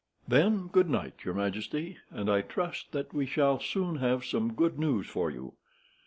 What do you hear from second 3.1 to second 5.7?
we shall soon have some good news for you.